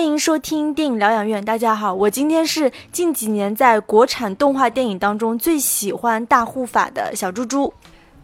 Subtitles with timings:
[0.00, 1.44] 欢迎收听电影疗养院。
[1.44, 7.70] 大家好，我今天是近几年在国产动画电影当中最喜欢大护法的小猪猪。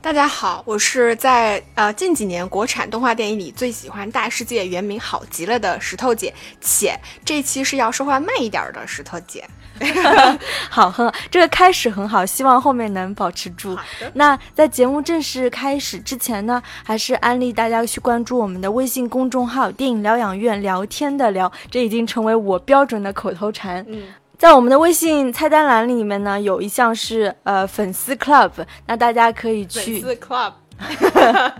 [0.07, 9.45] 大家好，我是在呃近几年国产动画电影里最喜欢《大世界》原名好极了的石头姐，且这期是要说话慢一点的石头姐。
[10.71, 13.77] 好，很好，这个开始很好，希望后面能保持住。
[14.15, 23.85] 那在节目正式开始之前呢，还是安利大家去关注我们的微信公众号“电影疗养院”，聊天的聊，这已经成为我标准的口头禅。
[23.89, 24.05] 嗯，
[24.39, 28.51] 在我们的微信菜单栏里面呢，有一项是呃粉丝 club，
[28.87, 30.53] 那大家可以去粉丝 club，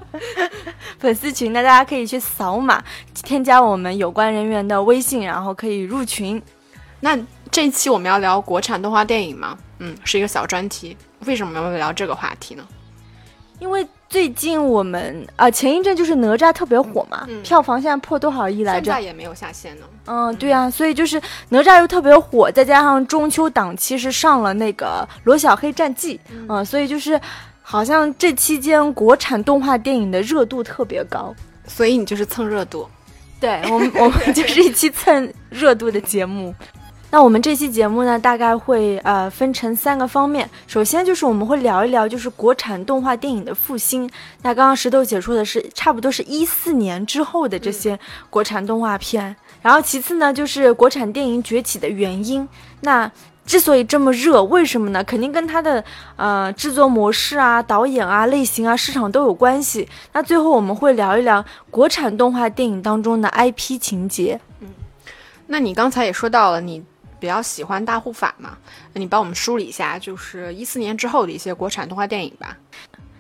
[0.99, 2.83] 粉丝群，那大家可以去扫码
[3.25, 6.41] 添加我们有关人员的微信，然后可以入群。
[7.01, 7.19] 那
[7.51, 9.57] 这一期我们要聊国产动画电影吗？
[9.79, 10.97] 嗯，是一个小专题。
[11.25, 12.67] 为什么要聊这个话题呢？
[13.59, 19.01] 因为最近我们啊、前一阵就是哪吒特别火嘛，嗯票房现在破多少亿来着现在？
[19.01, 19.87] 也没有下线呢。
[20.07, 26.17] 嗯，对啊，所以就是哪吒又特别火，再加上中秋档期是上了那个《罗小黑战记》，
[26.49, 27.21] 嗯、所以就是
[27.63, 31.35] 好像这期间国产动画电影的热度特别高。
[31.67, 32.89] 所以你就是蹭热度。
[33.41, 36.55] 对我们，我们就是一期蹭热度的节目。
[37.17, 40.47] 那我们这期节目呢，大概会呃分成三个方面。
[40.67, 44.07] 首先就是我们会聊一聊，就是国产动画电影的复兴。
[44.43, 49.35] 那刚刚石头姐说的是，差不多是一四年之后的这些国产动画片。
[49.63, 52.47] 然后其次呢，就是国产电影崛起的原因。
[52.83, 53.11] 那
[53.47, 55.03] 之所以这么热，为什么呢？
[55.03, 55.83] 肯定跟它的
[56.17, 59.89] 呃制作模式啊、导演啊、类型啊、市场都有关系。
[60.13, 64.39] 那最后我们会聊一聊国产动画电影当中的 IP 情节。
[64.61, 64.69] 嗯
[65.49, 66.83] 那你刚才也说到了，你
[67.19, 68.57] 比较喜欢大护法嘛？
[68.93, 72.57] 那你帮我们梳理一下，就是一四年之后的一些国产动画电影吧。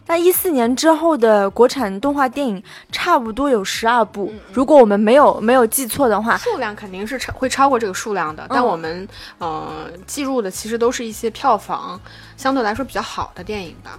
[0.08, 2.62] 那一四年之后的国产动画电影
[2.92, 9.08] 差不多有十二部，如果我们没有没有记错的话，数量肯定是超会超过这个数量的，但我们
[9.38, 12.00] 呃记录的其实都是一些票房
[12.36, 13.98] 相对来说比较好的电影吧。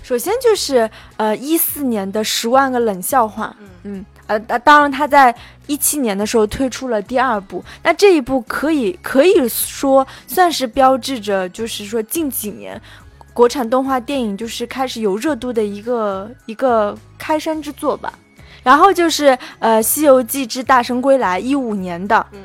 [0.00, 3.48] 首先就是呃一四年的《十万个冷笑话》，
[3.82, 5.34] 嗯呃当当然他在
[5.66, 12.80] 一七年的时候推出了第二部，那这一部可以可以说算是标志着就是说近几年。
[13.32, 18.10] 国产动画电影就是开始有热度的一个一个开山之作吧，
[18.62, 22.40] 然后就是呃《西游记之大圣归来》一五年的，嗯，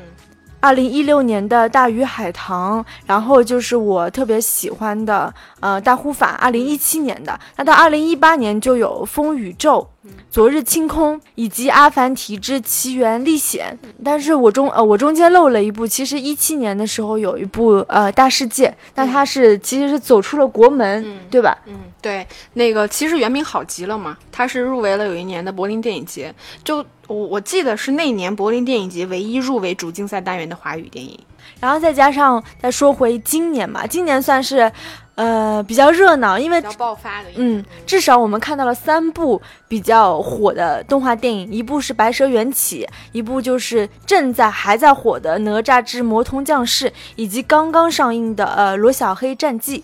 [0.60, 7.40] 二零一六年的《大鱼海棠》，然后就是我特别喜欢的呃《大护法》，二零一七年的。
[7.56, 9.88] 那到二零一八年就有《风宇宙》
[10.30, 13.78] 昨日清空》以及《阿凡提之奇缘历险》。
[14.04, 21.56] 但是我中呃我中间漏了一部，其实一七年的时候有一部呃《大世界》，那它是其实是走出了国门，嗯对吧？
[21.66, 26.34] 嗯，对，那个其实原名好极了嘛，它是入围了有一年的柏林电影节，
[26.64, 31.18] 就我我记得是那年柏林电影节唯一入围主竞赛单元的华语电影。
[31.60, 34.70] 然后再加上再说回今年吧，今年算是
[35.14, 49.80] 呃比较热闹，因为比较爆发的嗯，至少我们看到了三部比较火的动画电影，一部是《白蛇缘起》，一部就是正在还在火的《哪吒之魔童降世》，以及刚刚上映的呃《罗小黑战记》。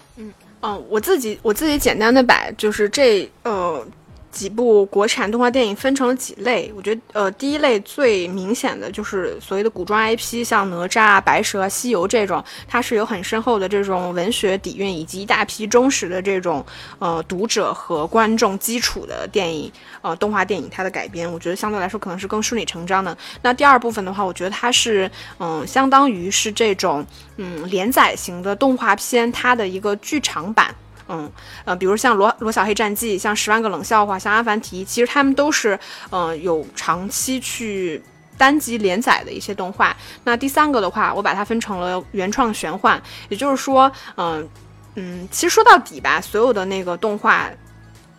[0.60, 3.86] 嗯，我自己我自己简单的把就是这呃
[4.38, 6.72] 几部国产动画电影分成了几类。
[6.76, 16.64] 我觉得呃第一类最明显的就是所谓的古装 IP，像哪吒、白蛇、西游这种，它是有很深厚的这种文学底蕴，以及一大批忠实的这种
[17.00, 19.72] 呃读者和观众基础的电影
[20.02, 23.18] 呃动画电影它的改编，我觉得相对来说可能是更顺理成章的。
[23.42, 27.04] 那第二部分的话，我觉得它是嗯相当于是这种
[27.38, 30.72] 嗯连载型的动画片，它的一个剧场版。
[31.08, 31.30] 嗯，
[31.64, 35.78] 呃，比如像罗罗小黑战记，像十万个冷笑话，像阿凡提，其实他们都是，
[36.10, 38.02] 呃，有长期去
[38.36, 39.96] 单集连载的一些动画。
[40.24, 44.48] 那第三个的话，我把它分成了原创玄幻，也就是说，嗯、
[44.94, 47.48] 嗯，其实说到底吧，所有的那个动画，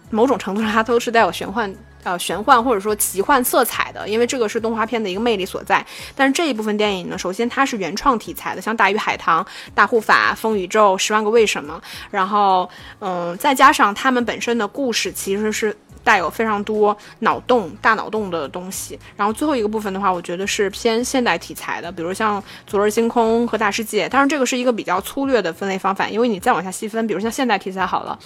[0.10, 1.74] 某种程度上它都是带有玄幻。
[2.04, 5.86] 呃，玄幻或者说奇幻色彩的，因为这个是动画片的一个魅力所在。
[6.16, 9.44] 但是这一部分电影呢，首先它是原创题材的，像《大鱼海棠》
[9.76, 12.70] 《大护法》《风宇宙》《十万个为什么》，然后
[13.00, 18.98] 嗯，再加上他们本身的故事其实是带有非常多脑洞、大脑洞的东西。
[19.18, 24.08] 然后最后一个部分的话，我觉得是偏现代题材的，比如像《昨日星空》和《大世界》。
[24.10, 28.18] 当然，这个是一个比较粗略的分类方法，因为你再往下细分，比如像现代题材好了，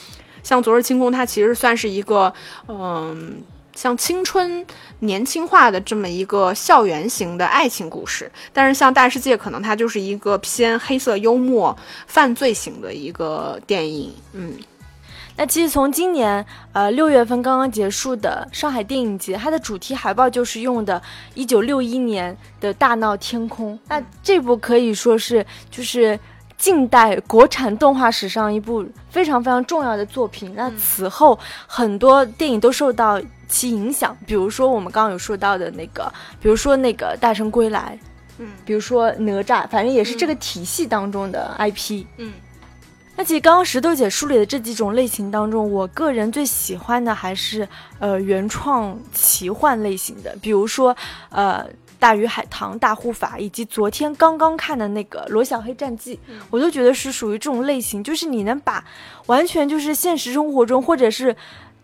[0.43, 2.31] 像《昨日星空》，它其实算是一个
[2.67, 3.41] 嗯。
[3.75, 4.65] 像青春
[4.99, 11.75] 年轻化的这么一个校园型的爱情故事，但是像大世界可能它就是一个偏黑色幽默、
[12.07, 14.53] 犯罪型的一个电影，嗯。
[15.35, 21.01] 那其实从今年呃六月份刚刚结束的上海电影节，它的主题海报就是用的
[21.33, 23.79] 1961年的大闹天空。
[23.87, 26.19] 那这部可以说是就是
[26.63, 30.53] 近代国产动画史上一部非常非常重要的作品。
[30.55, 31.37] 那此后
[31.67, 36.09] 很多电影都受到其影响，比如说我们刚刚有说到的那个，
[36.41, 37.99] 比如说那个《大圣归来》，
[38.37, 42.05] 嗯，比如说哪吒，反正也是这个体系当中的 IP。
[42.15, 42.31] 嗯。
[43.15, 47.67] 那其实刚刚石头姐梳理的这几种类型当中，我个人最喜欢的还是
[47.99, 50.95] 呃原创奇幻类型的，比如说
[51.29, 51.63] 呃
[51.99, 56.15] 《大鱼海棠》《大护法》，以及昨天刚刚看的那个《罗小黑战记》，
[56.49, 58.83] 我都觉得是属于这种类型，就是你能把
[59.27, 61.35] 完全就是现实生活中或者是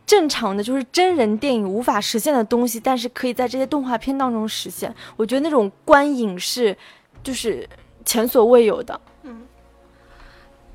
[0.07, 6.75] 正常的就是真人电影无法实现的东西，但是可以在这些动画片当中实现，我觉得那种观影是
[7.21, 7.69] 就是
[8.03, 8.99] 前所未有的。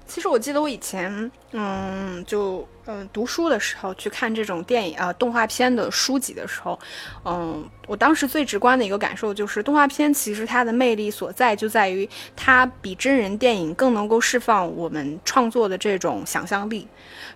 [0.07, 6.79] 其实我记得我以前，嗯，就嗯读书的时候去看这种电影啊动画片的书籍的时候，
[7.25, 16.87] 嗯，我当时最直观的一个感受就是，动画片其实它的魅力所在就在于它比真人电影更能够释放我们创作的这种想象力。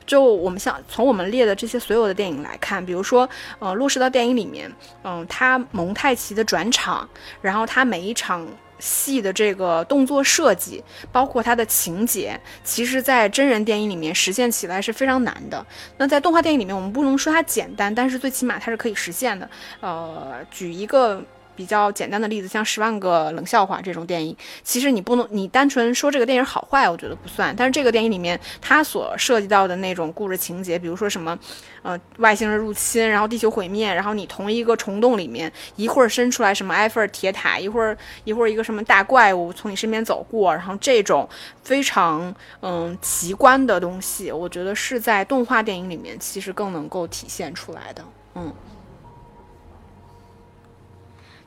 [0.07, 3.29] 就我们像从我们列的这些所有的电影来看，比如说，
[3.59, 4.71] 呃，落实到电影里面，
[5.05, 7.09] 嗯，它蒙太奇的转场，
[7.41, 8.47] 然后它每一场。
[8.79, 15.65] 戏的这个动作设计，包括它的情节，其实，在真人电影里面实现起来是非常难的。
[15.97, 19.49] 那在动画电影里面，我们不能说它简单，但是最起码它是可以实现的。
[19.81, 21.23] 呃，举一个。
[21.59, 27.53] 比较简单的例子，像《十万个冷笑话》这种电影，其实你不能，你单纯说这个电影好坏，我觉得不算。
[27.57, 31.37] 但是这个电影里面，它所涉及到的那种故事情节，比如说什么，
[31.83, 41.29] 呃，外星人入侵，然后地球毁灭，然后你同一个虫洞里面，一会儿伸出来什么埃菲尔铁塔，一会儿一会儿一个什么大怪物从你身边走过，然后这种
[41.65, 48.05] 非常嗯奇观的东西，我觉得是在动画电影里面其实更能够体现出来的，
[48.37, 48.55] 嗯。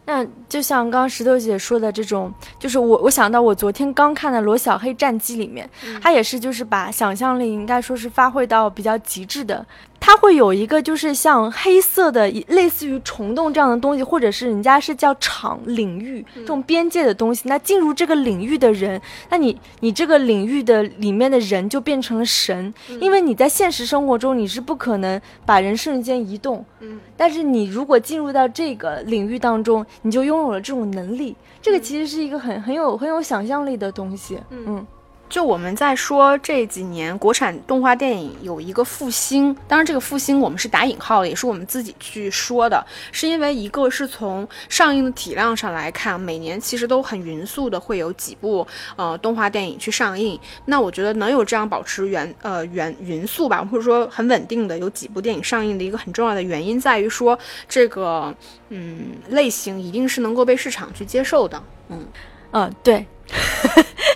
[0.06, 5.70] 那就像刚刚石头姐说的这种，就是我我想到我昨天刚看的《罗小黑战记》里面，
[6.02, 9.66] 他也是就是把想象力应该说是发挥到比较极致的。
[10.04, 17.44] 它会有一个就是像黑色的类似于虫洞这样的东西，或者是人家是叫场领域这种边界的东西。
[17.46, 19.00] 那进入这个领域的人，
[19.30, 26.66] 那你你这个领域的里面的人就变成了神，因为你在现实生活中你是不可能把人瞬间移动。
[26.80, 31.36] 嗯，但是你如果进入到这个领域当中，你就拥有了这种能力。
[31.62, 34.40] 这个其实是一个很很有很有想象力的东西。
[34.50, 34.86] 嗯。
[35.32, 48.68] 就我们在说这几年国产动画电影有一个复兴，当然这个复兴我们是打引号的，也是我们自己去说的，是因为一个是从上映的体量上来看，每年其实都很匀速的会有几部
[48.98, 50.38] 呃动画电影去上映。
[50.66, 57.40] 那我觉得能有这样保持原呃原匀速吧，或者说很稳定的有几部电影上映的一个很重要的原因在于说
[57.70, 58.36] 这个
[58.68, 61.64] 嗯类型一定是能够被市场去接受的。
[61.88, 62.06] 嗯
[62.52, 63.06] 嗯，对。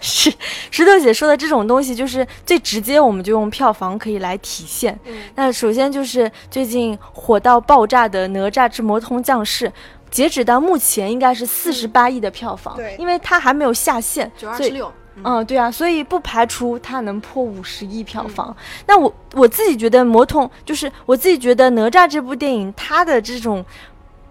[0.05, 0.31] 石
[0.69, 4.97] 石头姐说的这种东西，就是最直接，我们就用票房可以来体现。
[5.33, 9.67] 那首先就是最近火到爆炸的《哪吒之魔童降世》，
[10.11, 14.91] 截止到目前应该是四十八亿的票房，对，因为它还没有下线，九二十六。
[15.23, 18.55] 嗯，对啊，所以不排除它能破五十亿票房。
[18.85, 23.65] 那我我自己觉得魔童，就是我自己觉得哪吒这部电影，它的这种。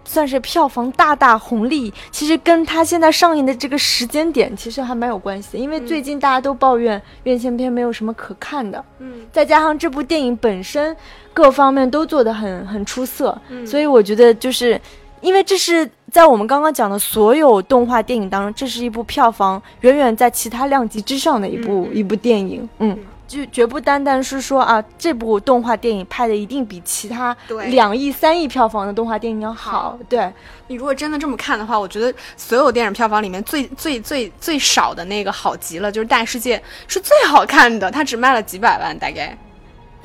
[0.05, 10.95] 算是票房大大红利，其实跟它现在上映的这个时间点其实还蛮有关系的，因为最近大家都抱怨院线片没有什么可看的，嗯，再加上这部电影本身
[11.33, 14.79] 各方面都做得很很出色，所以我觉得就是
[15.21, 22.97] 因为这是在我们刚刚讲的所有动画电影当中，这是一部票房远远在其他量级之上的一部一部电影，嗯。
[23.27, 27.35] 就绝不单单是说啊，这部动画电影拍的一定比其他
[27.67, 29.97] 两亿、三亿票房的动画电影要好。
[30.07, 30.31] 对
[30.67, 39.37] 你如果真的这么看的话，我觉得所有电影票房里面最最最最少的那个好极了，就是《大世界》是最好看的，它只卖了几百万，大概。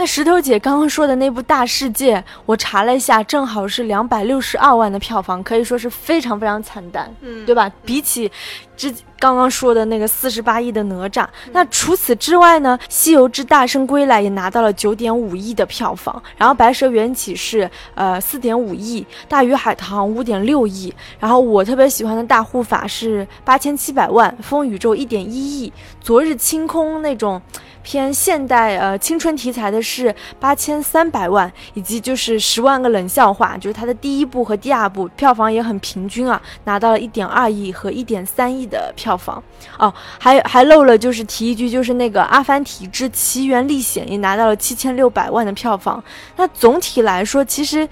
[0.01, 2.17] 那石头姐刚刚说的那部《大世界》，
[2.47, 7.71] 我查了一下，正好是两百六十二万的票房，可以说是非常非常惨淡，嗯，对吧？
[7.85, 8.33] 比起
[8.75, 25.69] 之刚刚说的那个四十八亿的哪吒，那除此之外呢，《西游之大圣归来》也拿到了九点五亿的票房，然后《白蛇缘起》是呃四点五亿，《大鱼海棠》五点六亿，然后我特别喜欢的大护法是八千七百万，《风宇宙》一点一亿，
[26.01, 27.39] 《昨日清空》那种。
[27.83, 39.43] 偏现代呃青春题材的是八千三百万，以及就是十万个冷笑话，就是它的第一部和第二部票房也很平均啊，拿到了一点二亿和一点三亿的票房
[39.79, 46.03] 哦，还还漏了就是提一句，就是那个《阿凡提之奇缘历险》也拿到了七千六百万的票房。
[46.37, 47.89] 那总体来说，其实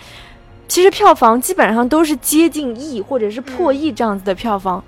[0.66, 4.82] 其实票房基本上都是接近亿或者是破亿这样子的票房。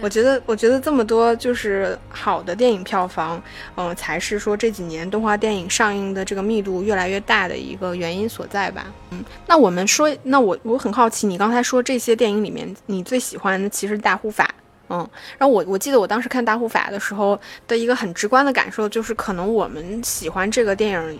[0.00, 3.42] 我觉得，我觉得这么多就是好的电影票房，
[3.76, 8.86] 嗯，才是说这几年动画电影上映的这个密度越来越大的一个原因所在吧。
[9.10, 14.44] 嗯，那我们说，那我我很好奇，你刚才说这些电影里面，你最喜欢的其实《大护法》。
[14.90, 14.98] 嗯，
[15.38, 21.18] 然后我我记得我当时看《大护法》的时候的一个很直观的感受，就是可能我们喜欢这个电影，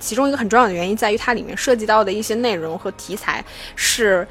[0.00, 3.44] 其中一个很重要的原因在于它里面涉及到的一些内容和题材
[3.76, 4.26] 是。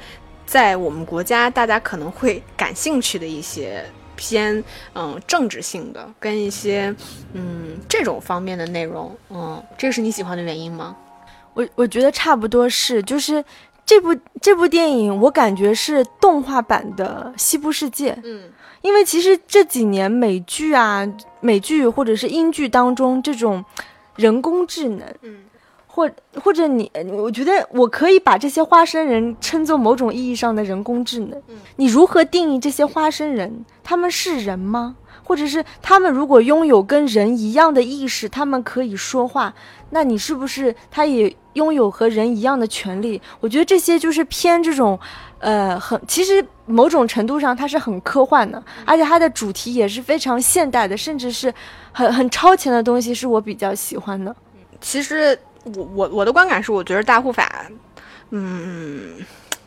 [0.46, 3.84] 在我们国家，大家可能会感兴趣的一些
[4.16, 4.62] 偏
[4.94, 6.94] 嗯政治性的，跟一些
[7.32, 10.96] 嗯这种方面的内容，嗯，这个是你喜欢的原因吗？
[11.54, 13.44] 我我觉得差不多是，就是
[13.86, 18.12] 这部这部电影，我感觉是动画版的《西部世界》。
[18.22, 18.50] 嗯，
[18.82, 21.06] 因为其实这几年美剧啊、
[21.40, 23.64] 美剧或者是英剧当中，这种
[24.16, 25.38] 人工智能，嗯。
[25.94, 26.10] 或
[26.42, 31.40] 或者你，我觉得我可以把这些花生人称作某种意义上的人工智能。
[31.76, 33.64] 你如何定义这些花生人？
[33.84, 34.96] 他们是人吗？
[35.22, 39.54] 或者是他们如果拥有跟人一样的意识，他们可以说话，
[39.90, 43.22] 那你是不是他也拥有和人一样的权利？
[43.38, 44.98] 我觉得这些就是偏这种，
[45.38, 51.54] 呃，很其实某种程度上它是很科幻的，而且它的主题也是非常现代的，甚至是
[51.92, 54.34] 很很超前的东西，是我比较喜欢的。
[54.80, 55.38] 其实。
[55.64, 57.66] 我我我的观感是，我觉得大护法，
[58.30, 59.16] 嗯，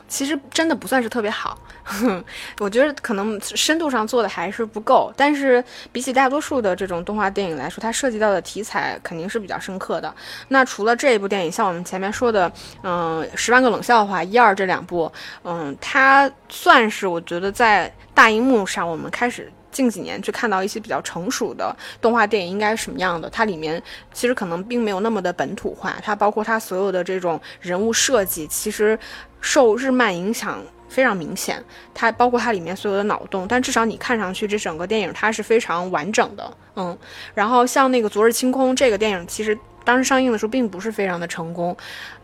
[0.07, 1.57] 其实真的不算是特别好。
[2.59, 5.09] 我觉得可能深度上做的还是不够。
[5.15, 10.13] 但是比起大多数的这种动画电影来说，它涉及到的题材肯定是比较深刻的。
[10.49, 12.51] 那除了这一部电影，像我们前面说的，
[12.83, 15.09] 嗯，《十万个冷笑话》一二这两部，
[15.43, 19.51] 嗯，它算是我觉得在大荧幕上我们开始。
[19.71, 23.29] 近几年去看到一些比较成熟的动画电影应该是什么样的？
[23.29, 23.81] 它里面
[24.13, 28.97] 其实可能并没有那么的本土化，它包括它所有的这种人物设计，其实
[29.41, 30.59] 受日漫影响
[30.89, 31.63] 非常明显。
[31.93, 36.57] 它包括它里面所有的脑洞，但至少你看上去这整个电影它是非常完整的。
[36.75, 36.97] 嗯，
[37.33, 41.75] 然后像那个《昨日清空》这个电影，其实当时上映的时候并不是非常的成功。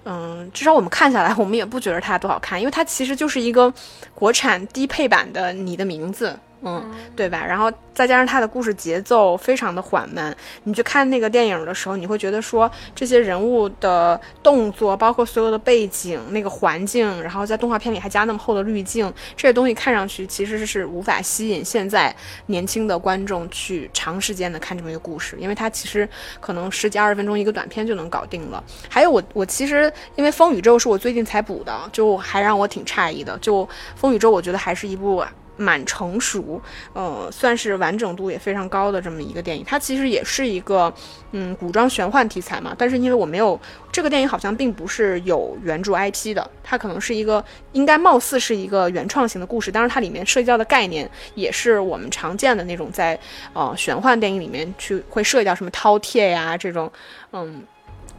[0.05, 3.73] 嗯，至少我们看下来，我们也不觉得它多好看，因为它其实就是一个
[4.13, 6.29] 国产低配版的《你的名字》。
[6.63, 6.83] 嗯，
[7.15, 7.45] 对吧？
[7.45, 22.15] 然后再加上它的故事节奏非常的缓慢，你去看那个电影的时候，你会觉得说这些人物的动作，包括所有的背景、那个环境，然后在动画片里还加那么厚的滤镜，这些东西看上去其实是无法吸引现在
[22.45, 26.07] 年轻的观众去长时间的看这么一个故事，因为它其实
[26.39, 28.63] 可能十几二十分钟一个短片就能搞定了。
[28.89, 33.37] 还有我我其实因为《风宇宙》是我最近才补的，就还让我挺诧异的。
[33.39, 33.65] 就
[33.95, 35.23] 《风宇宙》，我觉得还是一部。
[35.55, 36.61] 蛮成熟，
[36.93, 39.63] 呃，算是完整度也非常高的这么一个电影。
[39.65, 40.93] 它其实也是一个，
[41.31, 42.75] 嗯，古装玄幻题材嘛。
[42.77, 43.59] 但是因为我没有
[43.91, 47.43] 这个电影，好像并不是有原著 IP 的，它可能是一个，
[47.73, 49.71] 应该貌似是一个原创型的故事。
[49.71, 53.19] 当然，它里面涉及到的概念也是我们常见的那种在
[53.53, 56.91] 呃玄幻电影里面去会涉及到什么饕餮呀这种，
[57.31, 57.63] 嗯。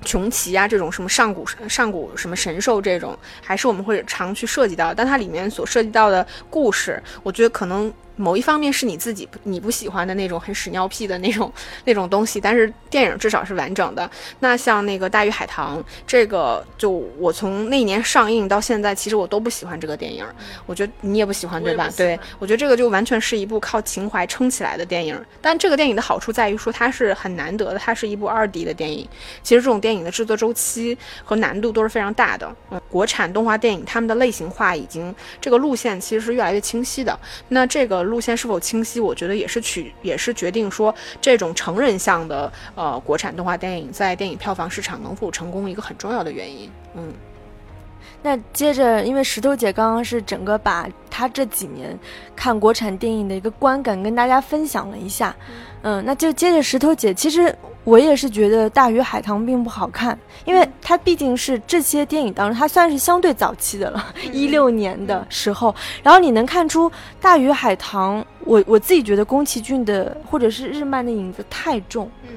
[0.02, 7.92] 穷奇啊，这种什么上古上古什么神兽这种，还是我们会常去涉及到，但它里面所涉及到的故事，我觉得可能。
[8.16, 11.52] 某一方面是你自己你不喜欢的那种很屎尿屁的那种
[11.85, 14.09] 那种东西，但是电影至少是完整的。
[14.38, 20.25] 那像那个《大鱼海棠》，这个就我从那年上映到现在，其实我都不喜欢这个电影。
[20.66, 21.88] 我觉得你也不喜欢对吧？
[21.97, 25.21] 对我觉得这个就完全是一部靠情怀撑起来的电影。
[25.42, 29.09] 但这个电影的好处在于说它是很难得的，它是一部二 D 的电影。
[29.42, 32.54] 其实这种电影的制作周期和难度都是非常大的。
[32.71, 37.18] 嗯，国产动画电影他们的类型化已经这个路线其实是越来越清晰的。
[37.49, 38.03] 那这个。
[38.04, 39.00] 路线是否清晰？
[39.00, 46.70] 我觉得也是取，也是决定说这种成人向的呃国产动画电影在电影票房市场能否成功一个很重要的原因。
[46.94, 47.12] 嗯，
[48.23, 51.99] 那接着，因为石头姐刚刚是整个把她这几年
[52.37, 55.34] 看国产电影的一个观感跟大家分享了一下，
[55.82, 57.54] 嗯，那就接着石头姐，其实。
[57.85, 65.75] 我也是觉得《大鱼海棠》并不好看，因为它毕竟是这些电影当中，它算是相对早期的了，一六年的时候。
[66.03, 72.31] 然后你能看出《大鱼海棠》，我我自己觉得宫崎骏的或者是日漫的影子太重，嗯，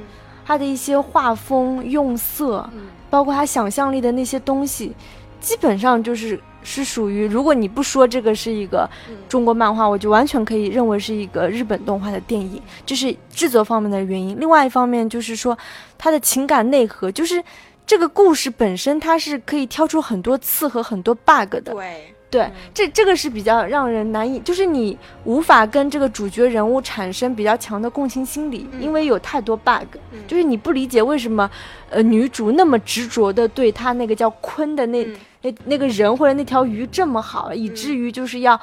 [0.45, 2.69] 他的一些画风用色，
[3.09, 4.93] 包括他想象力的那些东西，
[5.39, 6.39] 基本上就是。
[6.67, 8.87] 是属于，如果你不说这个是一个
[9.29, 14.37] 中国漫画，我就完全可以认为是一个日本动画的电影，这是制作方面的原因。
[14.37, 15.57] 另外一方面就是说，
[15.97, 17.41] 它的情感内核，就是
[17.85, 21.71] 这个故事本身它是可以挑出很多刺和很多 bug 的。
[21.71, 22.13] 对。
[22.29, 29.95] 对，这这个是比较让人难以，就是你无法跟这个主角人物产生比较强的共情心理，因为有太多 bug，
[30.27, 31.49] 就是你不理解为什么，
[31.89, 35.07] 呃，女主那么执着的对她那个叫坤的那
[35.49, 38.59] 那那个人或者那条鱼这么好，以至于就是要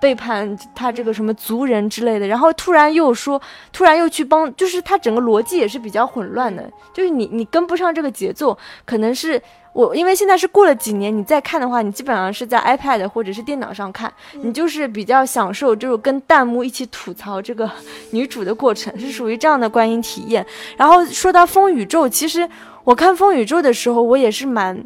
[0.00, 3.40] 背叛他这个什么族人之类的，然后突然又说，
[3.72, 9.40] 突然又去帮，就是他整个逻辑也是比较混乱的，就是你你跟不上这个节奏，可能是。
[9.74, 14.12] 我因为现在是过了几年，你再看的话，你基本上是在 iPad 或者是电脑上看，
[14.42, 17.70] 你就是比较享受，就是跟弹幕一起吐槽这个
[18.10, 20.44] 女主的过程，是属于这样的观影体验。
[20.76, 22.46] 然后说到风宇宙，其实
[22.84, 24.78] 我看风宇宙的时候，我也是蛮，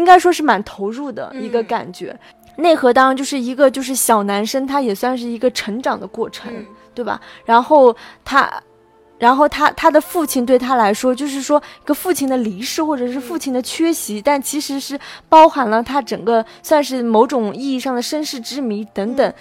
[0.00, 2.18] 应该说是蛮投入的一个感觉。
[2.56, 6.50] 内核当然就是一个就是小男生，他也算是一个成长的过程，
[6.94, 7.20] 对吧？
[7.44, 8.50] 然后他。
[9.20, 19.34] 然后他他的父亲对他来说，就是说一个父亲的离世或者是父亲的缺席，但其实是包含了他整个算是某种意义上的身世之谜等等。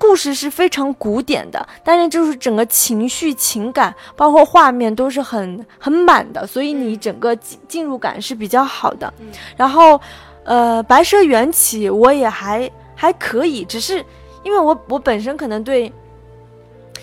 [0.00, 9.12] 故事是非常古典的，但是就是整个情绪情感包括画面都是很很满的，所以你整个进进入感是比较好的。
[9.56, 10.00] 然后，
[10.44, 14.02] 呃，白蛇缘起我也还还可以，只是
[14.42, 15.92] 因为我我本身可能对。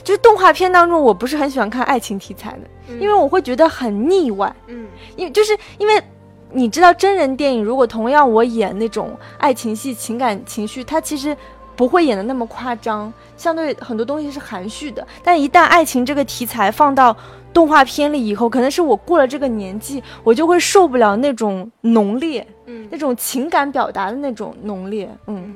[0.04, 4.56] 就是动画片当中，我不是很喜欢看爱情题材的，因为我会觉得很腻歪。
[4.68, 4.88] 嗯，
[5.18, 6.02] 因为就是因为
[6.50, 11.36] 你知道，真人电影如果同样我演那种爱情戏、情感情绪，它其实
[11.78, 15.08] 不会演的那么夸张，相对很多东西是含蓄的。
[15.24, 17.16] 但一旦爱情这个题材放到
[17.54, 25.10] 动画片里以后，可能是我过了这个年纪，我就会受不了那种浓烈，嗯，那种情感表达的那种浓烈。
[25.28, 25.56] 嗯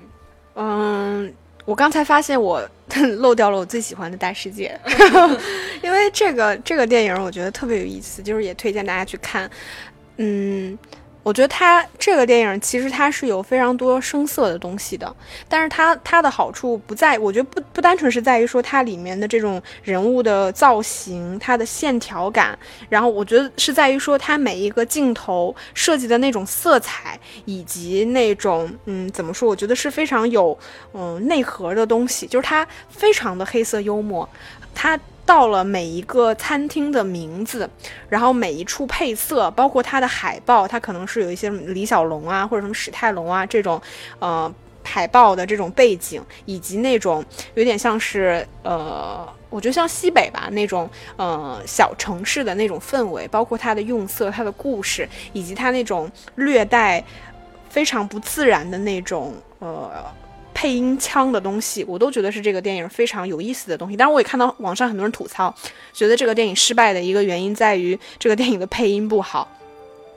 [0.56, 1.34] 嗯。
[1.64, 2.60] 我刚才发现我
[3.20, 4.78] 漏掉了我最喜欢的大世界，
[5.84, 9.50] 因为这个这个电影我觉得特别有意思，就是也推荐大家去看，
[10.18, 10.78] 嗯。
[11.24, 15.16] 我觉得它这个电影其实它是有非常多声色的东西的，
[15.48, 22.58] 但是它它的好处不在，我觉得不不单纯是在于说它里面的这种人物的造型、它的线条感，
[22.90, 30.58] 然后我觉得是在于说它每一个镜头设计的那种色彩，以及那种嗯怎么说，我觉得是非常有
[30.94, 34.28] 嗯内核的东西，就是它非常的黑色幽默，
[34.74, 35.00] 它。
[35.26, 37.70] 到了每一个餐厅的名字，
[38.10, 43.82] 然后每一处配色，包括它的海报，它可能是有一些李小龙啊，或者什么史泰龙啊这种，
[44.20, 44.54] 呃，
[44.84, 57.04] 海报的这种背景，以及那种有点像是呃，我觉得像西北吧那种，呃，小城市的那种氛围，包括它的用色、它的故事，以及它那种略带
[57.70, 59.90] 非常不自然的那种，呃。
[60.62, 63.98] 配音腔的东西，我都觉得是这个电影非常有意思的东西。
[63.98, 65.52] 但是，我也看到网上很多人吐槽，
[65.92, 69.52] 觉得这个电影失败的一个原因在于这个电影的配音不好。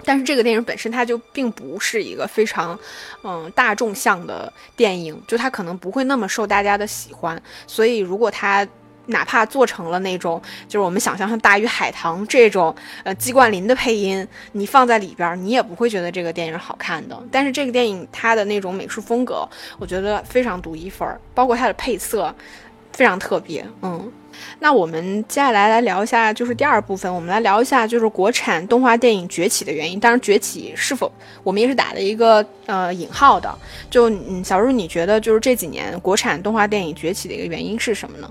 [0.04, 2.78] 但是这个电影本身它就并不是一个非常，
[3.22, 7.42] 嗯，大众向的电影，就它可能不会那么受大家的喜欢。
[7.66, 8.68] 所以如果它
[9.06, 17.22] 哪怕做成了那种，就是我们想象像《大鱼海棠》这种，呃，季冠霖的配音，你放在里边，你也不会觉得这个电影好看的。
[17.30, 22.34] 但是这个电影它的那种美术风格，我觉得非常独一份儿，包括它的配色，
[22.92, 23.64] 非常特别。
[23.82, 24.10] 嗯，
[24.60, 30.00] 那我们接下来来聊一下，就是第二部分，我们来聊一下就是国产动画电影崛起的原因。
[30.00, 31.12] 当然，崛起是否
[31.42, 33.52] 我们也是打了一个呃引号的。
[33.90, 38.30] 就嗯，小茹，你觉得就是这几年国产动画电影崛起的一个原因是什么呢？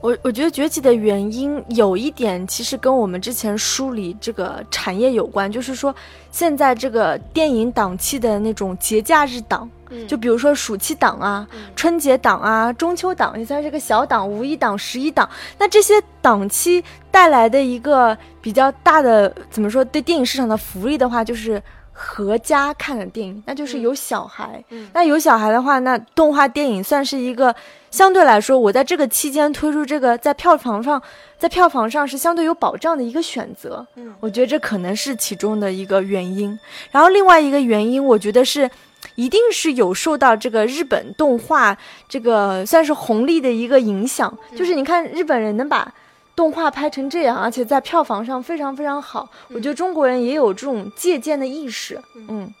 [0.00, 5.94] 我我觉得崛起的原因有一点，其实跟我们之前梳理这个产业有关，就是说
[6.30, 9.68] 现在这个电影档期的那种节假日档，
[10.06, 21.60] 就比如说暑期档啊、春节档啊、中秋档，也算是个小档，五一档、十一档，那这些档期带来的一个比较大的，怎么说对电影市场的福利的话，就是。
[22.00, 24.62] 合家看的电影，那就是有小孩。
[24.92, 27.52] 那有小孩的话，那动画电影算是一个
[27.90, 31.02] 相对来说，我在这个期间推出这个，在票房上，
[31.36, 33.84] 在票房上是相对有保障的一个选择。
[33.96, 36.56] 嗯，我觉得这可能是其中的一个原因。
[36.92, 38.70] 然后另外一个原因，我觉得是，
[39.16, 41.76] 一定是有受到这个日本动画
[42.08, 44.32] 这个算是红利的一个影响。
[44.54, 45.92] 就是你看日本人能把。
[46.38, 52.00] 动画拍成这样，而且在票房上非常非常好，我觉得中国人也有这种借鉴的意识。
[52.28, 52.54] 嗯，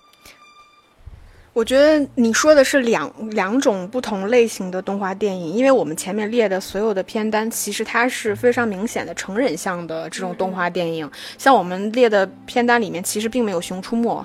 [1.52, 11.08] 我觉得你说的是两两种不同类型的动画电影，因为我们前面列的所有的片单，其实它是非常明显的成人向的这种动画电影。
[11.38, 14.20] 像我们列的片单里面，其实并没有《熊出没》、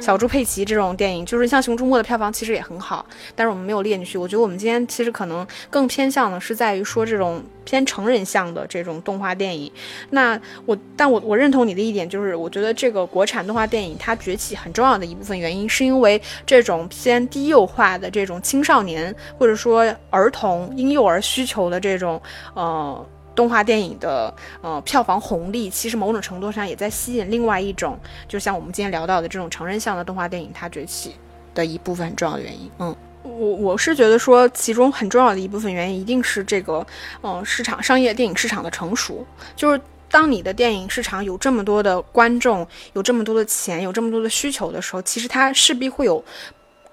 [0.00, 4.18] 小猪佩奇这种电影，就是像《熊出没》的票房其实也很好，但是我们没有列进去。
[4.18, 7.42] 我觉得我们今天其实可能更偏向的是在于说这种。
[7.66, 9.68] 偏成人向的这种动画电影。
[10.10, 22.22] 那我，但我我认同你的一点，就是我觉得这个国产动画电影它崛起很重要的一部分原因，是因为这种偏低幼化的这种青少年或者说儿童婴幼儿需求的这种
[22.54, 23.04] 呃。
[23.36, 27.96] 动画电影的呃票房红利，其实某种程度上也在吸引另外一种，
[28.26, 31.14] 就像我们今天聊到的这种成人向的动画电影，它崛起
[31.54, 32.70] 的一部分很重要的原因。
[32.78, 36.84] 嗯，我我是觉得说，其中很重要的一部分原因，一定是这个
[37.22, 39.24] 嗯市场商业电影市场的成熟。
[39.54, 46.24] 就是当你的电影市场有这么多的观众，有这么多的钱，有这么多的需求的时候，其实它势必会有。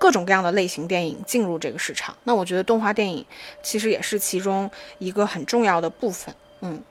[0.03, 3.25] 各种各样的类型电影进入这个市场，那我觉得动画电影
[3.61, 6.35] 其实也是其中一个很重要的部分。
[6.59, 6.83] 嗯，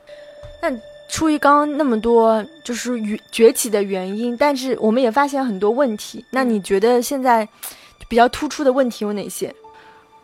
[0.63, 0.71] 那
[1.11, 2.99] 出于刚刚那么多就是
[3.31, 6.25] 崛起的原因，但是我们也发现很多问题。
[6.31, 7.47] 那你觉得现在
[8.09, 9.55] 比较突出的问题有哪些？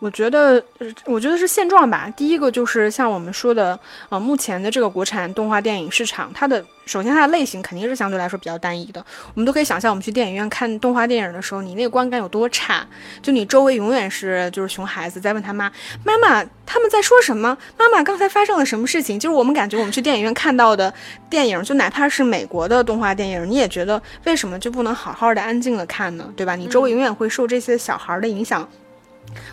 [0.01, 0.63] 我觉得，
[1.07, 2.09] 我觉得是现状吧。
[2.17, 9.05] 第一个就是像我们说的，呃，目前的这个国产动画电影市场，它的首先它的类型肯定是相对来说比较单一的。
[9.35, 12.87] 我们都可以想象，我们去电影院看动画电影的时候，你那个观感有多差，
[13.21, 15.69] 就你周围永远是就是熊孩子在问他妈
[16.05, 19.19] 妈妈他们在说什么，妈妈刚才发生了什么事情。
[19.19, 20.95] 就是我们感觉我们去电影院看到的
[21.29, 26.33] 电影，就哪怕是美国的动画电影，你也觉得为什么就不能好好的安静的看呢？
[26.37, 26.55] 对吧？
[26.55, 28.69] 你周围永远会受这些小孩的影响。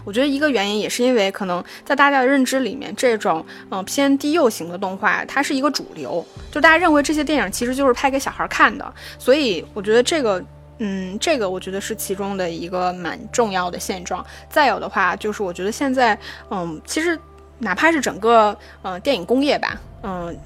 [0.04, 10.44] 我觉得一个原因也是因为可能在大家的认知里面，这种嗯偏低幼型的动画，它是一个主流，就大家认为这些电影其实就是拍给小孩看的，所以我觉得这个
[10.80, 14.26] 嗯这个我觉得是其中的一个蛮重要的现状。
[14.50, 16.18] 再有的话就是我觉得现在
[16.50, 17.20] 嗯其实
[17.60, 20.38] 哪怕是整个嗯电影工业吧，嗯。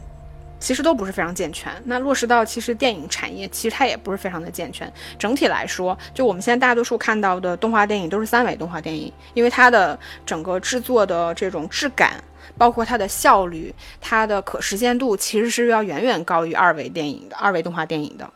[0.59, 1.71] 其实都不是非常健全。
[1.85, 4.91] 那落实到其实电影产业，其实它也不是非常的健全。
[5.17, 12.23] 整体来说，就我们现在大多数看到的动画电影都是三维动画电影，因为它的整个制作的这种质感，
[12.57, 18.29] 包括它的效率、它的可实现度，其实是要远远高于二维电影的二维动画电影的。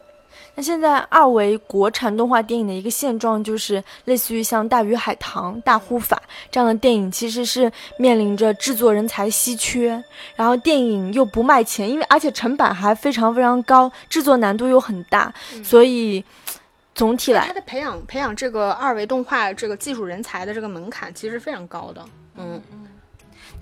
[0.55, 6.15] 那现在二维国产动画电影的一个现状，就是类似于像《大鱼海棠》《大护法》
[6.51, 10.03] 这样的电影，其实是面临着制作人才稀缺，
[10.35, 16.23] 然后电影又不卖钱，因为而且成本还非常非常高，制作难度又很大，所以
[16.93, 22.61] 总体来，它的培养培养这个二维动画这个技术人才的这个门槛其实非常高的，嗯。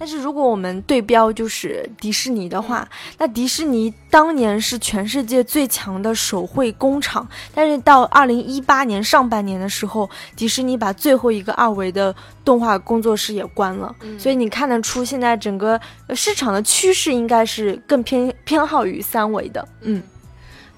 [0.01, 15.79] 但是如果我们对标就是迪士尼的话，那迪士尼当年是全世界最强的手绘工厂，但是到二零一八年上半年的时候，迪士尼把最后一个二维的动画工作室也关了，所以你看得出现在整个
[16.15, 20.01] 市场的趋势应该是更偏偏好于三维的，嗯，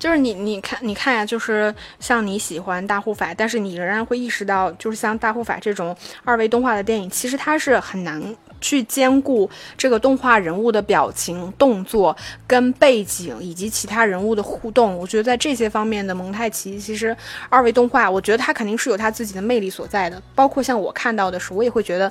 [0.03, 8.21] 就是你你看你看呀，就是像你喜欢大护法，但是你仍然会意识到，就是像大护法这种二维动画的电影，其实它是很难。
[8.59, 12.15] 去兼顾这个动画人物的表情、动作
[12.47, 17.13] 跟背景以及其他人物的互动，我觉得在这些方面的蒙太奇，其实
[17.49, 20.21] 二维动画，我觉得它肯定是有它自己的魅力所在的。
[20.33, 22.09] 包括像我看到的时候，我也会觉得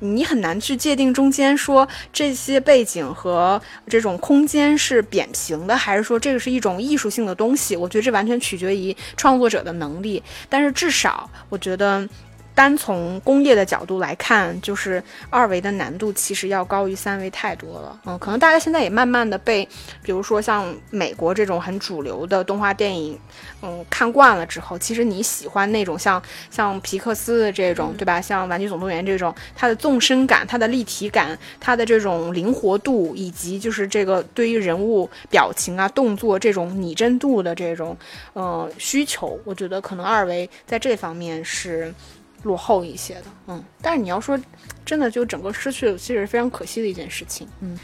[0.00, 7.76] 你很难去界定中间说这些背景和这种空间是扁平的，还是说这个是一种艺术性的东西。
[7.76, 12.08] 我觉得这完全取决于创作者的能力，但是至少我觉得。
[12.54, 18.00] 单从工业的角度来看，就是二维的难度其实要高于三维太多了。
[18.04, 19.66] 嗯，可能大家现在也慢慢的被，
[20.02, 23.18] 比如说像美国这种很主流的动画电影，
[23.62, 28.20] 嗯，看惯了之后，其实你喜欢那种像像皮克斯的这种，对吧？
[28.20, 37.96] 像玩具总动员这种，它的纵深感、它的立体感、它的这种灵活度，以及就是这个对于人物表情啊、动作这种拟真度的这种，
[38.34, 41.94] 呃，需求，我觉得可能二维在这方面是。
[42.42, 44.38] 落后一些的，嗯，但是你要说
[44.84, 47.78] 真的，就整个失去了，其实是非常可惜的一件事情，嗯。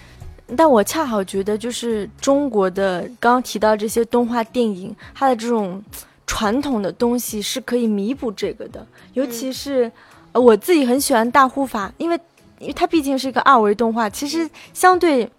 [0.57, 5.83] 但我恰好觉得，就是中国的刚刚提到这些动画电影，它的这种
[6.27, 8.87] 传统的东西是可以弥补这个的。
[9.13, 9.91] 尤其是
[10.33, 12.19] 我自己很喜欢大护法，因为
[12.59, 15.31] 因为它毕竟是一个二维动画，其实相对。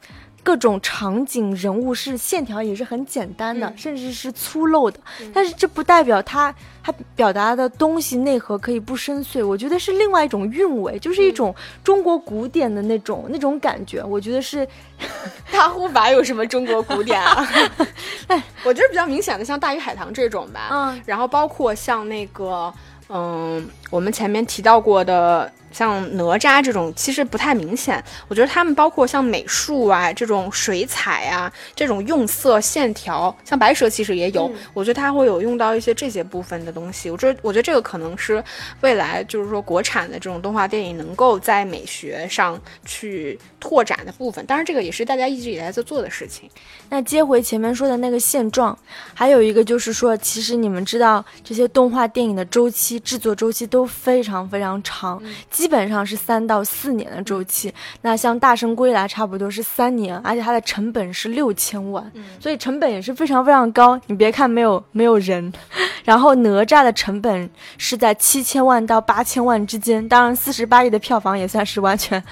[0.47, 4.97] 各种场景人物是线条也是很简单的，甚至是粗陋的，
[5.33, 9.45] 但是这不代表它它表达的东西内核可以不深邃。
[9.45, 14.01] 我觉得是另外一种韵味，就是一种中国古典的那种那种感觉。
[14.01, 14.65] 我觉得是
[15.51, 17.45] 大护法有什么中国古典啊？
[18.27, 22.73] 哎，我觉得比较明显的像大鱼海棠这种吧，嗯，然后包括像那个
[23.09, 25.51] 嗯，我们前面提到过的。
[25.77, 28.03] 像哪吒这种其实不太明显。
[28.27, 34.51] 我觉得他们包括像美术啊这种水彩啊这种用色线条，像白蛇其实也有。
[34.73, 37.11] 我觉得它会有用到一些这些部分的东西。
[37.11, 38.43] 我觉得我觉得这个可能是
[38.81, 44.43] 未来就是说国产的这种动画电影能够在美学上去拓展的部分。
[44.47, 46.49] 当然，这个也是大家一直以来在做的事情。
[46.89, 48.75] 那接回前面说的那个现状，
[49.13, 57.73] 还有一个就是说，其实你们知道这些动画电影的周期、制作周期都非常非常长，基本上是三到四年的周期。
[58.01, 63.99] 那像《大圣归来》差不多是三年，而且它的成本是六千万，所以成本也是非常非常高。
[64.07, 65.51] 你别看没有没有人，
[66.03, 72.23] 然后哪吒的成本是在七千万到八千万之间，当然四十八亿的票房也算是完全。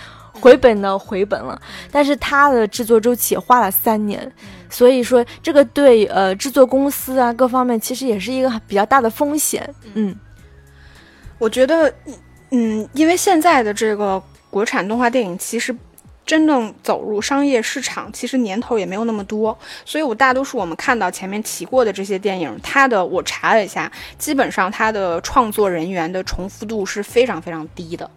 [0.41, 1.57] 回本的回本了，
[1.89, 4.29] 但是它的制作周期也花了三年，
[4.69, 9.73] 所以说这个对呃制作公司啊各方面其实也是一个比较大的风险。
[9.93, 10.13] 嗯，
[11.37, 11.91] 我觉得，
[12.57, 15.75] 嗯，因为现在的这个国产动画电影其实
[16.25, 28.09] 真正走入商业市场，其实年头也没有那么多，所以我大多数我们看到前面提过的这些电影，它的我查了一下，基本上它的创作人员的重复度是非常非常低的。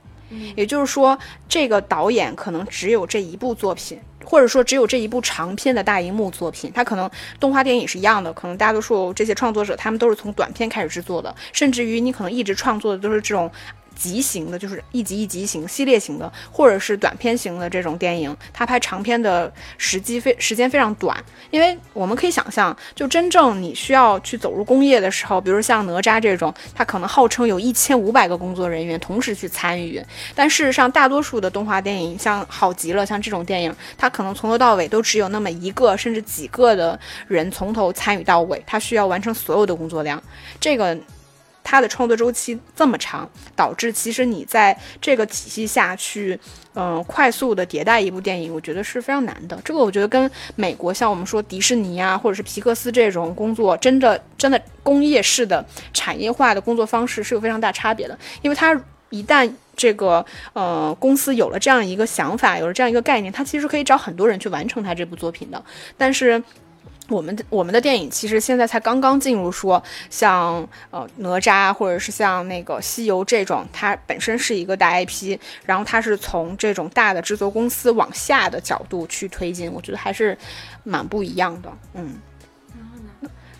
[0.54, 6.70] 也就是说，这个导演可能只有这一部作品，或者说只有这一部长篇的大荧幕作品。
[6.74, 13.50] 他可能动画电影也是一样的，可能大多数这些创作者他们都是从短片开始制作的，甚至于你可能一直创作的都是这种。
[13.98, 21.22] 集型的，就是一集一集型、系列型的，或者是短片型的这种电影，它拍长片的时机非时间非常短。
[21.50, 30.00] 因为我们可以想象，就真正你需要去走入工业的时候，比如像哪吒这种，它可能号称有一千五百个工作人员同时去参与，
[30.34, 40.22] 但事实上，大多数的动画电影，像好极了，像这种电影，它可能从头到尾都只有那么一个甚至几个的人从头参与到尾，它需要完成所有的工作量，
[40.60, 40.96] 这个。
[41.70, 46.38] 它的创作周期这么长，导致其实你在这个体系下去，
[46.74, 49.60] 嗯，快速的迭代一部电影，我觉得是非常难的。
[49.62, 58.18] 这个我觉得跟美国像我们说迪士尼啊，或者是皮克斯这种工作，真的真的工业式的产业化的工作方式是有非常大差别的。
[58.40, 58.74] 因为它
[59.10, 65.62] 一旦这个呃公司有了这样一个想法，有了这样一个概念，它其实可以找很多人去完成它这部作品的。
[65.98, 66.42] 但是。
[67.08, 80.36] 我们的我们的电影其实现在才刚刚进入，说像呃哪吒或者是像那个西游这种，它本身是一个大 IP，然后它是从这种大的制作公司往下的角度去推进，我觉得还是
[80.84, 82.20] 蛮不一样的，嗯。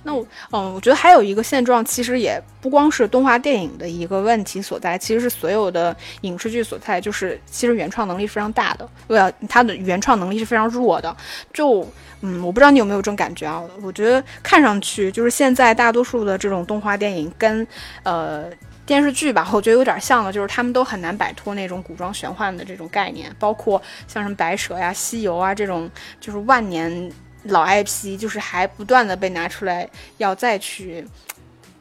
[0.08, 11.14] 那我嗯，我觉得还有一个现状，其实也不光是动画电影的一个问题所在，其实是所有的影视剧所在，就是其实原创能力非常大的，呃，它的原创能力是非常弱的。
[11.52, 11.86] 就
[12.22, 13.62] 嗯，我不知道你有没有这种感觉啊？
[13.82, 17.66] 我觉得看上去就是现在大多数的这种动画电影跟
[18.02, 18.46] 呃
[18.86, 27.12] 电视剧吧，我觉得有点像的，就是他们都很难摆脱那种古装玄幻的这种概念，包括像什么白蛇呀、西游啊这种，就是万年。
[27.48, 31.06] 老 IP 就是还不断的被拿出来要再去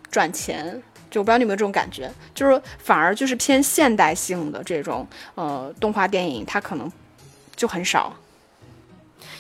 [0.10, 6.92] 赚钱，就我不知道你有没有这种感觉，就是反而就是偏现代性的这种呃动画电影，它可能
[7.56, 8.14] 就很少，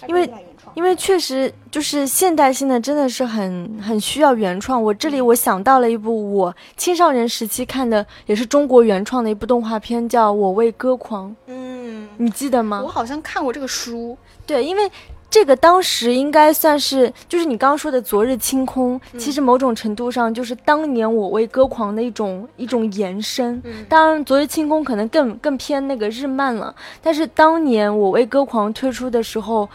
[0.07, 0.29] 因为
[0.75, 4.81] 因为确实就是现代性的真的是很很需要原创。
[4.83, 11.29] 我这里我想到了一部我青少年时期看的也是中国原创的一部动画片，叫《我为歌狂》。
[11.47, 12.81] 嗯，你记得吗？
[12.83, 14.17] 我好像看过这个书。
[14.45, 14.91] 对，因为。
[15.29, 23.61] 这个当时应该算是，就是你刚刚说的《昨日清空》，其实某种程度上就是当年我为歌狂的一种一种延伸。
[23.89, 29.69] 当然，《昨日清空》可能更更偏那个日漫了，但是当年我为歌狂推出的时候，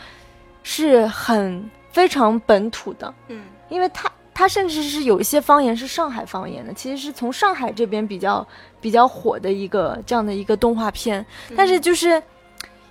[0.62, 3.12] 是很非常本土的。
[3.29, 8.45] 嗯，因为它它甚至是有一些方言是上海方言的，其实是从上海这边比较
[8.81, 12.21] 比较火的一个这样的一个动画片，但是就是。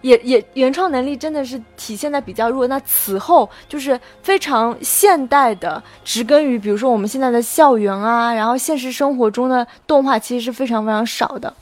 [0.02, 2.68] 也也原创能力真的是体现在比较弱。
[2.68, 11.54] 那此后就是非常现代的，植根于比如说我们现在的校园啊，然后现实生活中的动画其实是非常非常少的。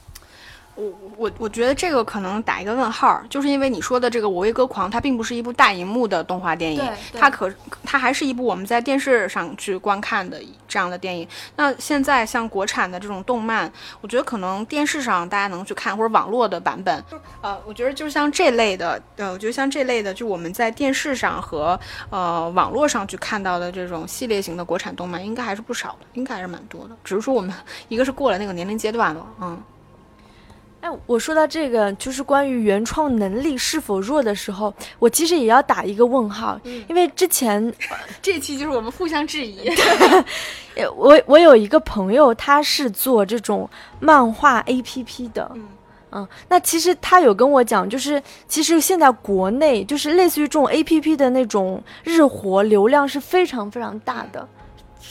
[0.80, 6.82] 我我我觉得这个可能打一个问号，就是因为你说的这个《我为歌狂》，它并不是一部大荧幕的动画电影，
[7.14, 7.52] 它可
[7.84, 11.28] 它还是一部我们在电视上去观看的这样的电影。
[11.58, 17.04] 那现在像国产的这种动漫，我觉得可能电视上大家能去看，或者网络的版本，
[17.42, 21.78] 呃，我觉得就是像这类的，呃，我觉得像这类的，就我们在电视上和
[22.10, 26.96] 呃网络上去看到的这种系列型的国产动漫，应该还是不少的，应该还是蛮多的。
[27.04, 27.54] 只是说我们
[27.90, 29.62] 一个是过了那个年龄阶段了，嗯。
[30.82, 37.74] 哎，我说到这个，就是关于原创能力是否弱的时候，我其实也要打一个问号，因为之前
[38.22, 39.70] 这期就是我们互相质疑。
[40.96, 45.52] 我我有一个朋友，他是做这种漫画 APP 的，
[46.12, 54.48] 嗯，那其实他有跟我讲，就是其实现在国内就是类似于这种 A P P 的那种日活流量是非常非常大的。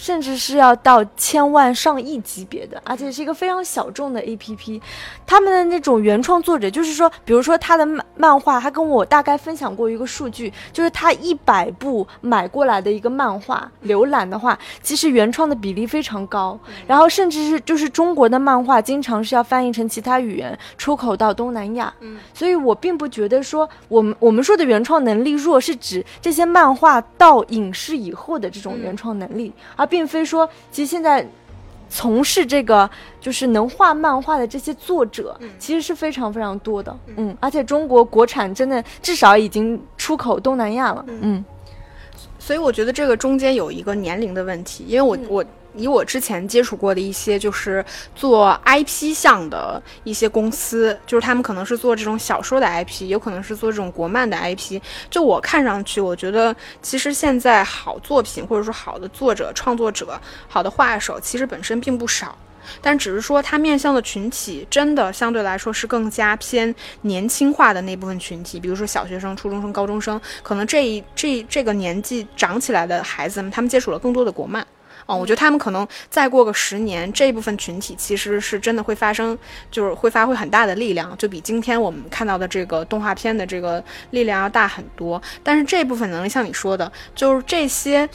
[0.00, 4.80] 甚至是要到千万上亿级别的，而且是一个非常小众的 A P P。
[5.26, 16.56] 他们的那种原创作者，就是说，比如说他的漫漫画，他跟我大概分享过一个数据，就是他一百部买过来的一个漫画浏览的话，其实原创的比例非常高。
[16.87, 21.92] 然后甚至是就是中国的漫画，经常是要翻译成其他语言出口到东南亚。
[22.00, 29.88] 嗯，所以我并不觉得说我们我们说的原创能力弱，是指这些漫画到影视以后的这种原创能力，而。
[29.88, 31.27] 并非说，其实现在
[31.88, 32.88] 从事这个
[33.20, 36.96] 就是能画漫画的这些作者，其实是非常非常多的。
[37.16, 41.05] 嗯，而且中国国产真的至少已经出口东南亚了。
[41.09, 41.44] 嗯，
[42.38, 45.44] 所以我觉得这个中间有一个年龄的问题，因为我我。
[45.74, 54.81] 以我之前接触过的一些，就是做 IP 项的一些公司，就是他们可能是做这种小说的 IP，有可能是做这种国漫的 IP。
[55.11, 62.37] 就我看上去，我觉得其实现在好作品或者说好的作者、创作者、好的画手，其实本身并不少，
[62.81, 74.66] 但只是说他面向的群体真的相对来说是更加偏年轻化的那部分群体，比如说小学生、初中生、高中生，可能这一这这个年纪长起来的孩子们，他们接触了更多的国漫。
[75.09, 79.37] 哦，我觉得他们可能再过个十年，这部分群体其实是真的会发生，
[79.71, 85.21] 就是会发挥很大的力量，就比今天我们看到的这个动画片的这个力量要大很多。
[85.42, 88.07] 但是这部分能力，像你说的，就是这些，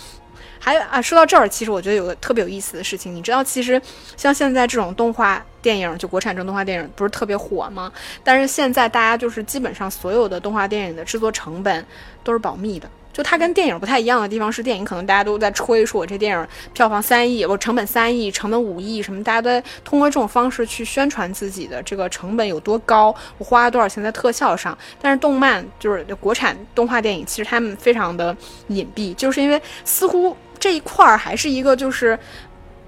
[0.59, 3.81] 还有啊，说到这儿，其实我觉得有个特别有意思的事情，你知道，其实
[4.15, 7.91] 像现在这种动画电影，就国产这种动画电影不是特别火吗？
[8.23, 11.83] 但是现在大家就是基本上所有的动画电影的制作成本
[12.23, 12.87] 都是保密的。
[13.13, 24.75] 就它跟电影不太一样的地方是，电影可能大家都在吹说，我这电影票房三亿，我成本三亿，成本五亿什么，大家都在通过这种方式去宣传自己的这个成本有多高，我花了多少钱在特效上。
[24.99, 28.35] 但是动漫就是国产动画电影，其实他们非常的
[28.69, 32.17] 隐蔽，就是因为似乎这一块儿还是一个就是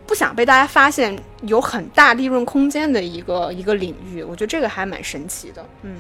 [0.08, 4.24] 不想被大家发现有很大利润空间的一个一个领域。
[4.24, 5.98] 我觉得这个还蛮神奇的，嗯。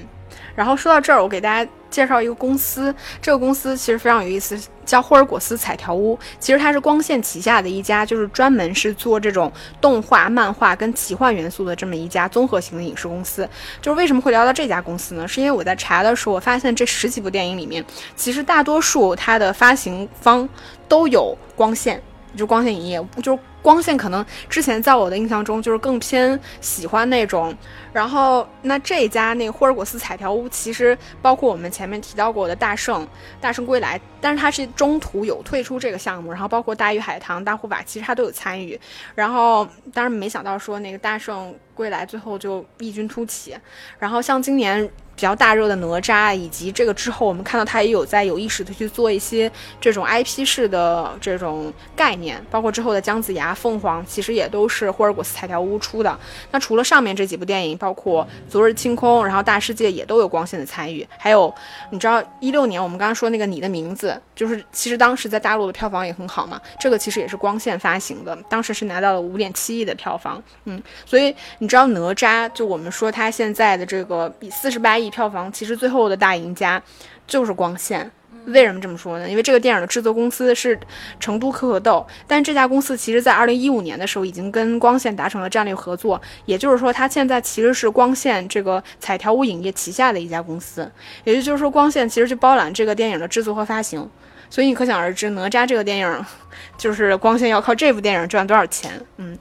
[0.56, 2.94] 然后说到这儿，我给大家介绍一个公司。
[3.22, 6.18] 这个公司其实非常有意思，叫霍尔果斯彩条屋。
[6.40, 13.48] 其实它是光线旗下的一家，就是专门是做这种动画、漫画跟奇幻元素的这么一家综合型的影视公司。
[13.82, 15.28] 就是为什么会聊到这家公司呢？
[15.28, 17.84] 是因为我在查的时候，我发现这十几部电影里面，
[18.16, 20.48] 其实大多数它的发行方
[20.88, 22.02] 都有光线，
[22.38, 23.38] 就光线影业，就。
[23.66, 27.52] 光线可能之前在我的印象中就是更偏喜欢那种，
[27.92, 33.08] 然后那这家那个霍尔果斯彩条屋其实包括我们前面提到过的大圣
[33.42, 38.80] 大圣归来，但是它是中途有退出这个项目，然后包括大鱼海棠大护法其实它都有参与，
[39.16, 43.56] 然后当然没想到说那个大圣归来最后就异军突起，
[43.98, 44.88] 然后像今年。
[45.16, 49.50] 比较大热的哪吒，以及这个之后，我们看到他也有在有意识的去做一些
[49.80, 56.16] 这种 IP 式的这种概念，包括之后的姜子牙、凤凰，其实也都是霍尔果斯彩条屋出的。
[56.52, 61.08] 那除了上面这几部电影，包括昨日清空，然后大世界也都有光线的参与。
[61.18, 61.52] 还有，
[61.90, 70.44] 你知道一六年我们刚刚说那个你的名字，就是其实当时在大陆的票房也很好嘛，这个其实也是光线发行的，当时是拿到了五点七亿的票房。
[70.66, 75.06] 嗯，所以你知道哪吒，就我们说他现在的这个比四十八亿。
[75.16, 76.82] 票房其实最后的大赢家
[77.26, 78.12] 就是光线，
[78.48, 79.30] 为什么这么说呢？
[79.30, 80.80] 因为这个电影的制作公司是
[81.20, 90.90] 成都可可豆，但这家公司其实在二零一五年的时候已经跟光线达成了战略合作，也就是说它现在其实是光线这个彩条屋影业旗下的一家公司，
[91.24, 94.10] 也就是说光线其实就包揽这个电影的制作和发行，
[94.50, 96.26] 所以你可想而知哪吒这个电影
[96.78, 99.38] 就是光线要靠这部电影赚多少钱，嗯。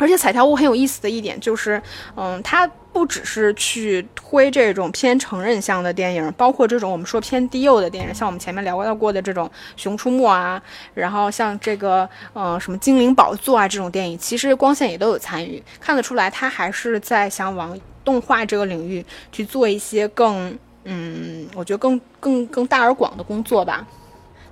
[0.00, 1.82] 而且彩条屋很有意思的一点就是，
[2.14, 10.60] 嗯，它不只是去推这种偏成人向的电影，包括这种我们说偏低幼的电影，像我们前面聊到过的这种《熊出没》啊，
[10.94, 23.86] 然后像这个，嗯，什么《精灵宝座》啊这种电影，其实光线也都有参与，看得出来他还是在想往动画这个领域去做一些更，嗯，我觉得更更更大而广的工作吧。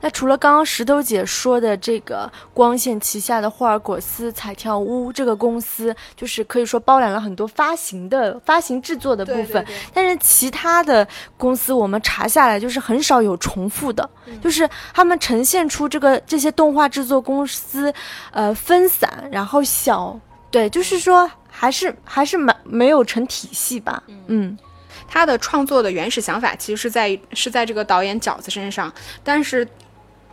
[0.07, 9.67] 那除了刚刚石头姐说的这个光线旗下的霍尔果斯彩跳屋这个公司，就是可以说包揽了很多发行的发行制作的部分。
[9.92, 11.04] 但是其他的
[11.37, 14.09] 公司我们查下来，就是很少有重复的，
[14.40, 17.92] 就是他们呈现出这个这些动画制作公司，
[18.31, 20.17] 呃，分散然后小，
[20.52, 24.00] 对，就是说还是还是蛮没有成体系吧。
[24.29, 24.57] 嗯，
[25.09, 28.92] 他的创作的原始想法其实是在是在这个导演饺子身上，
[29.25, 29.67] 但是。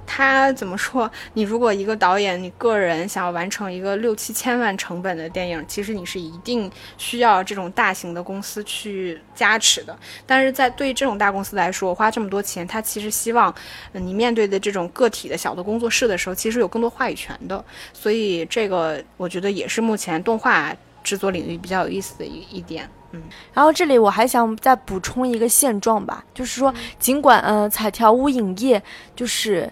[0.06, 1.10] 他怎么说？
[1.34, 9.98] 你如果一个导演，你个人想要完成一个六七千万成本的电影，其实你是一定需要这种大型的公司去加持的。
[10.28, 13.54] 但是在对这种大公司来说，花这么多钱，他其实希望
[13.94, 17.64] 你面对的这种个体的小的工作室的时候，其实有更多话语权的。
[17.94, 22.88] 所以这个我觉得也是目前动画制作领域比较有意思的一一点。
[23.12, 23.22] 嗯，
[23.54, 28.84] 然后这里我还想再补充一个现状吧，就是说，尽管呃彩条屋影业
[29.16, 29.72] 就是。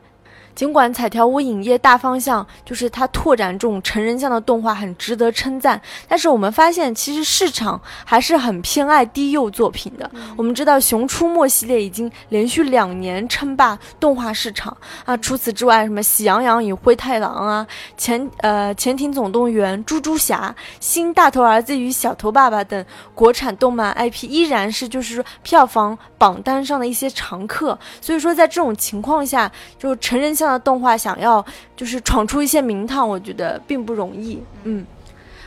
[0.54, 10.10] 尽管彩条屋影业大方向就是它拓展这种成人向的动画很值得称赞，但是我们发现其实市场还是很偏爱低幼作品的。
[10.36, 14.76] 我们知道《熊出没》系列已经连续两年称霸动画市场
[15.06, 22.84] 啊，除此之外，什么《喜羊羊与灰太狼》啊，潜呃潜艇总动员、猪猪侠、新大头儿子与小头爸爸等
[23.16, 27.78] 国产动漫 IP 依然是就是说票房榜单上的一些常客。
[28.02, 29.50] 所以说在这种情况下，
[29.80, 30.36] 就成人。
[30.42, 34.42] 像的动画想要就是闯出一些名堂，我觉得并不容易。
[34.64, 34.84] 嗯，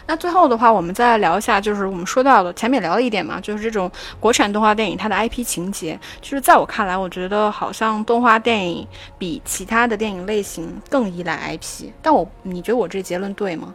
[0.07, 3.91] 那最后的话，我们再来聊一下，就是我们说到的前面聊了一点嘛，就是这种
[4.21, 5.99] 国产动画电影它的 IP 情节。
[6.21, 8.87] 就是在我看来，我觉得好像动画电影
[9.19, 11.91] 比其他的电影类型更依赖 IP。
[12.01, 13.75] 但我你觉得我这结论对吗？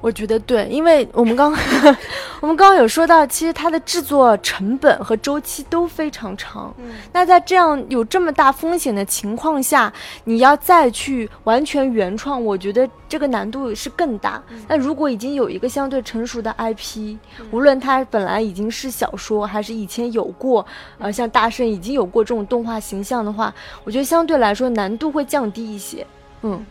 [0.00, 1.52] 我觉得对，因为我们刚
[2.40, 6.72] 我们刚刚有说到，其实它的制作成本和周期都非常长。
[6.78, 9.92] 嗯，那在这样有这么大风险的情况下，
[10.22, 14.40] 你要再去完全原创，我觉得这个难度是更大。
[14.68, 17.16] 那如果已经有一个相对成熟的 IP，
[17.50, 20.64] 无论它本来已经是小说，还是以前有过，
[20.98, 26.06] 呃，像大圣已经有过这种动画形象的话，我觉得相对来说难度会降低一些。
[26.42, 26.64] 嗯，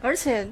[0.00, 0.48] 而且。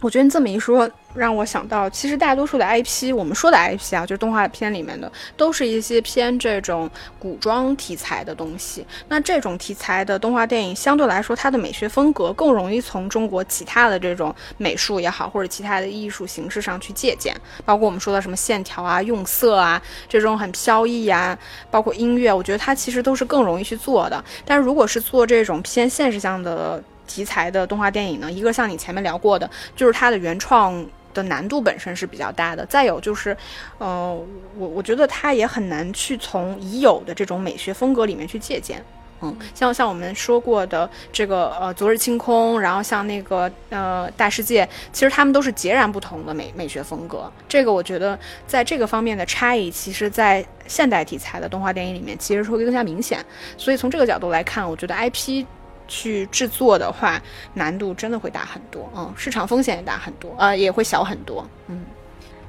[0.00, 8.86] 我觉得你这么一说，让我想到，其实大多数的 IP，我们说的 IP 啊，就是动画片里面的，都是一些偏这种古装题材的东西。
[9.08, 17.36] 那这种题材的动画电影，相对来说，它的美学风格更容易从中国其他的这种美术也好，或者其他的艺术形式上去借鉴。
[17.64, 21.38] 包括我们说的什么线条啊、用色啊，这种很飘逸啊，
[21.70, 24.24] 包括音乐，我觉得它其实都是更容易去做的。
[24.44, 30.82] 但如果是做这种偏现实向的，题材的动画电影呢，一个像你前面聊过的，就是它的原创
[31.14, 32.64] 的难度本身是比较大的。
[32.66, 33.36] 再有就是，
[33.78, 34.14] 呃，
[34.56, 38.84] 我我觉得它也很难去从已有的这种美学风格里面去借鉴。
[39.24, 47.30] 嗯，像像我们说过的这个呃昨日清空，然后像那个呃大世界，其实他们都是截然不同的美美学风格。
[47.48, 53.24] 这个我觉得在这个方面的差异，其实在现代题材的动画电影里面其实会更加明显。
[53.56, 55.46] 所以从这个角度来看，我觉得 IP。
[55.92, 57.20] 去制作的话，
[57.52, 61.84] 难度真的会大很多，嗯，市场风险也大很多，呃，也会小很多，嗯。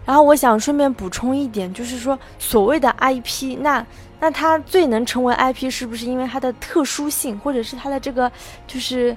[0.05, 3.85] 然后我想顺便补充一点，就是说所谓的 IP，那
[4.21, 8.31] 那它最能成为 IP，是不是因为它的特殊性，或者是它的这个
[8.65, 9.13] 就是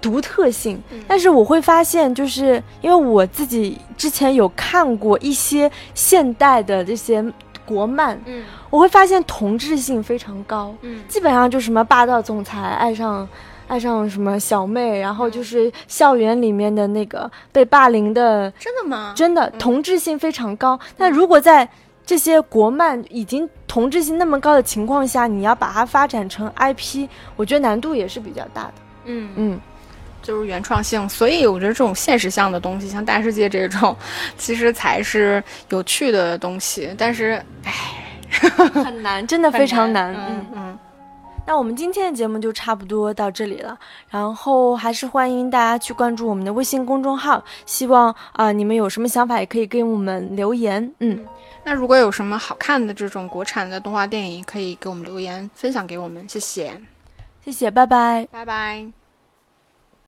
[0.00, 0.82] 独特性？
[1.06, 7.24] 但是我会发现，就是因为我自己之前有看过一些现代的这些。
[7.68, 13.28] 国漫，嗯，我会发现同质性非常高，嗯，基本上就什么霸道总裁爱上，
[13.66, 19.12] 爱上什么小妹，然后就是校园里面的那个被霸凌的，真的吗？
[19.16, 20.78] 真的，同质性非常高。
[20.96, 21.68] 那如果在
[22.04, 28.74] 这些国漫已经同质性那么高的情况下，你要把它发展成 IP，我觉得难度也是比较大的。
[29.06, 29.60] 嗯嗯。
[30.20, 33.96] 就是原创性，所以我觉得这种现实向的东西，像大世界这种，
[34.36, 36.92] 其实才是有趣的东西。
[36.98, 37.72] 但是，唉，
[38.84, 40.14] 很难，真的非常难。
[40.14, 40.78] 嗯嗯。
[41.46, 43.78] 那我们今天的节目就差不多到这里了，
[44.10, 47.42] 然后还是欢迎大家去关注我们的微信公众号。
[47.64, 50.92] 希望啊，你们有什么想法也可以给我们留言。
[51.00, 51.24] 嗯，
[51.64, 56.28] 那如果有什么好看的这种国产的动画电影，可以给我们留言分享给我们。
[56.28, 56.70] 谢谢，
[57.42, 58.97] 谢谢，拜拜，拜拜。